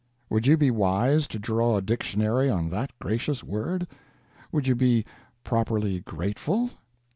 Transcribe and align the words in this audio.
Would 0.31 0.47
you 0.47 0.57
be 0.57 0.71
wise 0.71 1.27
to 1.27 1.37
draw 1.37 1.77
a 1.77 1.81
dictionary 1.83 2.49
on 2.49 2.69
that 2.69 2.91
gracious 2.97 3.43
word? 3.43 3.87
would 4.51 4.65
you 4.65 4.73
be 4.73 5.05
properly 5.43 5.99
grateful? 5.99 6.71